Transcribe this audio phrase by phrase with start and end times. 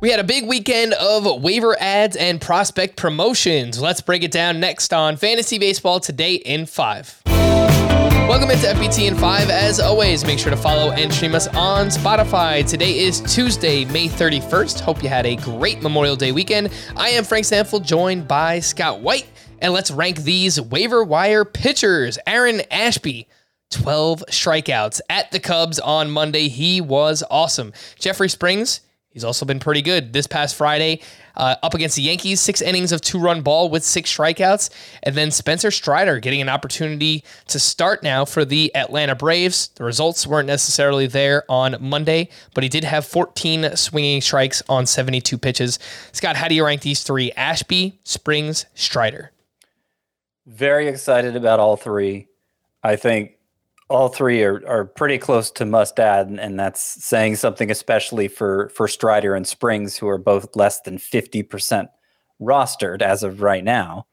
[0.00, 3.80] We had a big weekend of waiver adds and prospect promotions.
[3.80, 7.22] Let's break it down next on Fantasy Baseball Today in 5.
[7.26, 9.50] Welcome into FBT in 5.
[9.50, 12.64] As always, make sure to follow and stream us on Spotify.
[12.64, 14.78] Today is Tuesday, May 31st.
[14.78, 16.70] Hope you had a great Memorial Day weekend.
[16.96, 19.26] I am Frank Stampfl, joined by Scott White,
[19.58, 22.20] and let's rank these waiver wire pitchers.
[22.24, 23.26] Aaron Ashby.
[23.70, 26.48] 12 strikeouts at the Cubs on Monday.
[26.48, 27.74] He was awesome.
[27.98, 28.80] Jeffrey Springs,
[29.10, 31.00] He's also been pretty good this past Friday
[31.34, 34.68] uh, up against the Yankees, six innings of two run ball with six strikeouts.
[35.02, 39.68] And then Spencer Strider getting an opportunity to start now for the Atlanta Braves.
[39.68, 44.84] The results weren't necessarily there on Monday, but he did have 14 swinging strikes on
[44.84, 45.78] 72 pitches.
[46.12, 47.32] Scott, how do you rank these three?
[47.32, 49.32] Ashby, Springs, Strider.
[50.46, 52.28] Very excited about all three.
[52.82, 53.37] I think
[53.88, 58.68] all three are, are pretty close to must add, and that's saying something, especially for
[58.70, 61.88] for Strider and Springs, who are both less than fifty percent
[62.40, 64.06] rostered as of right now.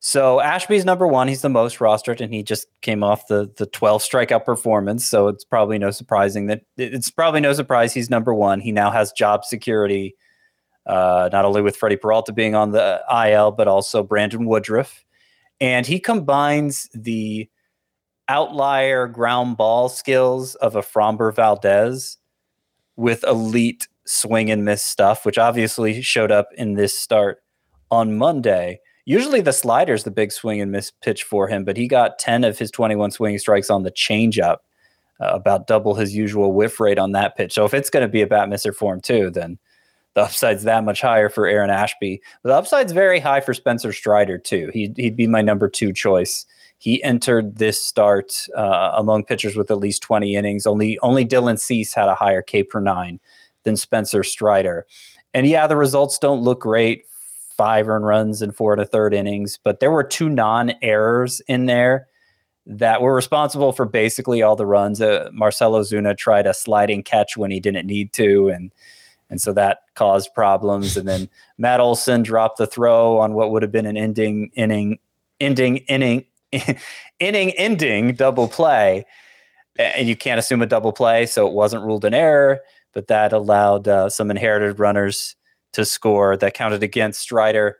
[0.00, 1.28] So Ashby's number one.
[1.28, 5.04] He's the most rostered, and he just came off the the twelve strikeout performance.
[5.04, 8.60] So it's probably no surprising that it's probably no surprise he's number one.
[8.60, 10.16] He now has job security,
[10.86, 15.04] uh, not only with Freddie Peralta being on the IL, but also Brandon Woodruff,
[15.60, 17.50] and he combines the
[18.28, 22.18] outlier ground ball skills of a Framber Valdez
[22.96, 27.42] with elite swing and miss stuff, which obviously showed up in this start
[27.90, 28.80] on Monday.
[29.04, 32.44] Usually the slider's the big swing and miss pitch for him, but he got 10
[32.44, 34.58] of his 21 swinging strikes on the changeup,
[35.20, 37.54] uh, about double his usual whiff rate on that pitch.
[37.54, 39.58] So if it's going to be a bat misser for him too, then
[40.14, 42.20] the upside's that much higher for Aaron Ashby.
[42.42, 44.70] But the upside's very high for Spencer Strider too.
[44.72, 46.46] He'd, he'd be my number two choice
[46.78, 50.66] he entered this start uh, among pitchers with at least 20 innings.
[50.66, 53.20] Only only Dylan Cease had a higher K per nine
[53.64, 54.86] than Spencer Strider.
[55.34, 57.04] And yeah, the results don't look great.
[57.56, 61.40] Five earned runs in four and a third innings, but there were two non errors
[61.48, 62.06] in there
[62.66, 65.00] that were responsible for basically all the runs.
[65.00, 68.70] Uh, Marcell Ozuna tried a sliding catch when he didn't need to, and
[69.30, 70.96] and so that caused problems.
[70.96, 71.28] And then
[71.58, 74.98] Matt Olson dropped the throw on what would have been an ending inning,
[75.40, 76.24] ending inning
[77.20, 79.04] inning ending double play,
[79.78, 82.60] and you can't assume a double play, so it wasn't ruled an error,
[82.92, 85.36] but that allowed uh, some inherited runners
[85.72, 87.78] to score that counted against Strider.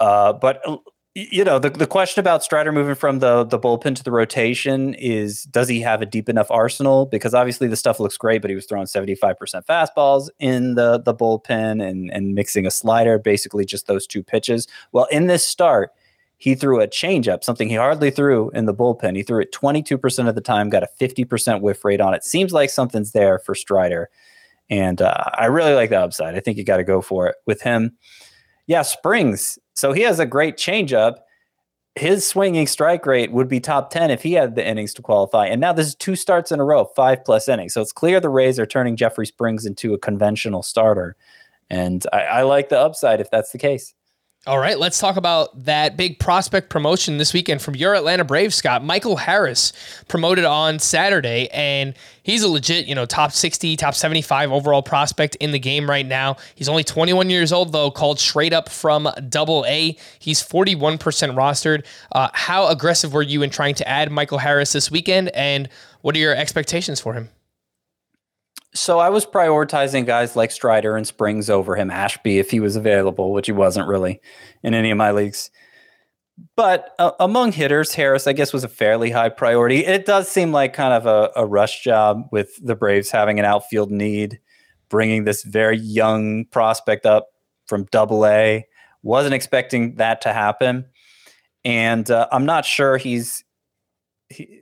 [0.00, 0.76] Uh, but uh,
[1.14, 4.94] you know the, the question about Strider moving from the the bullpen to the rotation
[4.94, 7.06] is does he have a deep enough arsenal?
[7.06, 10.74] Because obviously the stuff looks great, but he was throwing seventy five percent fastballs in
[10.74, 14.66] the the bullpen and and mixing a slider, basically just those two pitches.
[14.90, 15.92] Well, in this start,
[16.36, 19.16] he threw a changeup, something he hardly threw in the bullpen.
[19.16, 22.24] He threw it 22% of the time, got a 50% whiff rate on it.
[22.24, 24.10] Seems like something's there for Strider.
[24.68, 26.34] And uh, I really like the upside.
[26.34, 27.96] I think you got to go for it with him.
[28.66, 29.58] Yeah, Springs.
[29.74, 31.16] So he has a great changeup.
[31.96, 35.46] His swinging strike rate would be top 10 if he had the innings to qualify.
[35.46, 37.74] And now this is two starts in a row, five plus innings.
[37.74, 41.16] So it's clear the Rays are turning Jeffrey Springs into a conventional starter.
[41.70, 43.94] And I, I like the upside if that's the case.
[44.46, 48.54] All right, let's talk about that big prospect promotion this weekend from your Atlanta Braves,
[48.54, 48.84] Scott.
[48.84, 49.72] Michael Harris
[50.06, 55.34] promoted on Saturday, and he's a legit, you know, top 60, top 75 overall prospect
[55.36, 56.36] in the game right now.
[56.54, 59.96] He's only 21 years old, though, called straight up from double A.
[60.18, 61.86] He's 41% rostered.
[62.12, 65.70] Uh, how aggressive were you in trying to add Michael Harris this weekend, and
[66.02, 67.30] what are your expectations for him?
[68.74, 72.74] So I was prioritizing guys like Strider and Springs over him, Ashby if he was
[72.76, 74.20] available, which he wasn't really
[74.62, 75.50] in any of my leagues.
[76.56, 79.86] But uh, among hitters, Harris, I guess, was a fairly high priority.
[79.86, 83.44] It does seem like kind of a, a rush job with the Braves having an
[83.44, 84.40] outfield need.
[84.88, 87.28] bringing this very young prospect up
[87.66, 88.64] from double A.
[89.02, 90.86] Wasn't expecting that to happen.
[91.64, 93.42] And uh, I'm not sure he's.
[94.28, 94.60] He,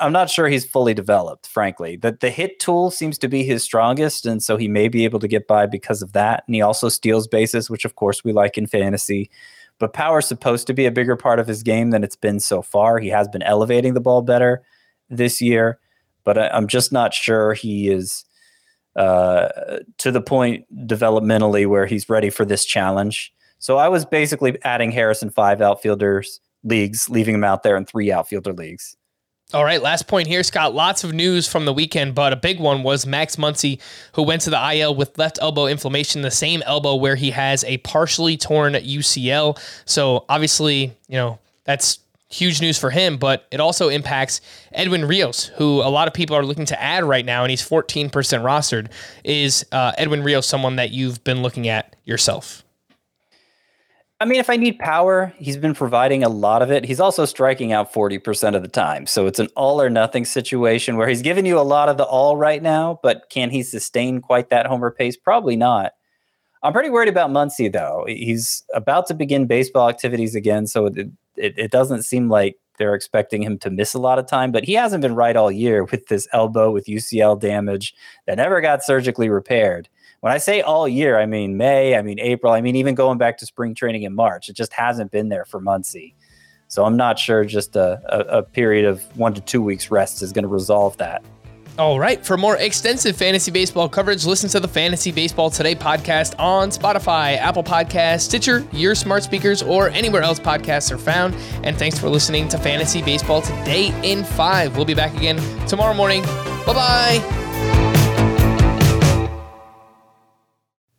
[0.00, 1.96] I'm not sure he's fully developed, frankly.
[1.96, 5.20] That the hit tool seems to be his strongest, and so he may be able
[5.20, 6.44] to get by because of that.
[6.46, 9.30] And he also steals bases, which of course we like in fantasy.
[9.78, 12.40] But power is supposed to be a bigger part of his game than it's been
[12.40, 12.98] so far.
[12.98, 14.62] He has been elevating the ball better
[15.08, 15.78] this year,
[16.24, 18.24] but I, am just not sure he is
[18.96, 19.48] uh,
[19.98, 23.32] to the point developmentally where he's ready for this challenge.
[23.60, 28.10] So I was basically adding Harrison five outfielders leagues, leaving him out there in three
[28.10, 28.96] outfielder leagues.
[29.54, 30.74] All right, last point here, Scott.
[30.74, 33.80] Lots of news from the weekend, but a big one was Max Muncy,
[34.12, 37.64] who went to the IL with left elbow inflammation, the same elbow where he has
[37.64, 39.58] a partially torn UCL.
[39.86, 41.98] So obviously, you know, that's
[42.28, 46.36] huge news for him, but it also impacts Edwin Rios, who a lot of people
[46.36, 48.88] are looking to add right now, and he's 14% rostered.
[49.24, 52.64] Is uh, Edwin Rios someone that you've been looking at yourself?
[54.20, 56.84] I mean, if I need power, he's been providing a lot of it.
[56.84, 59.06] He's also striking out 40% of the time.
[59.06, 62.04] So it's an all or nothing situation where he's giving you a lot of the
[62.04, 65.16] all right now, but can he sustain quite that homer pace?
[65.16, 65.92] Probably not.
[66.64, 68.04] I'm pretty worried about Muncy, though.
[68.08, 70.66] He's about to begin baseball activities again.
[70.66, 70.98] So it,
[71.36, 74.64] it, it doesn't seem like they're expecting him to miss a lot of time, but
[74.64, 77.94] he hasn't been right all year with this elbow with UCL damage
[78.26, 79.88] that never got surgically repaired.
[80.20, 83.18] When I say all year, I mean May, I mean April, I mean even going
[83.18, 84.48] back to spring training in March.
[84.48, 86.14] It just hasn't been there for Muncy.
[86.66, 90.22] So I'm not sure just a, a, a period of one to two weeks rest
[90.22, 91.24] is going to resolve that.
[91.78, 92.24] All right.
[92.26, 97.36] For more extensive fantasy baseball coverage, listen to the Fantasy Baseball Today podcast on Spotify,
[97.36, 101.36] Apple Podcasts, Stitcher, your smart speakers, or anywhere else podcasts are found.
[101.62, 104.74] And thanks for listening to Fantasy Baseball Today in 5.
[104.74, 105.36] We'll be back again
[105.68, 106.22] tomorrow morning.
[106.66, 107.44] Bye bye.